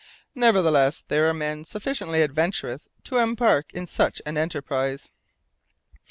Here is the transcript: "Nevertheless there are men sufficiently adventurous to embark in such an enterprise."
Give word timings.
"Nevertheless 0.33 1.03
there 1.09 1.29
are 1.29 1.33
men 1.35 1.63
sufficiently 1.63 2.23
adventurous 2.23 2.89
to 3.03 3.17
embark 3.19 3.71
in 3.71 3.85
such 3.85 4.19
an 4.25 4.35
enterprise." 4.35 5.11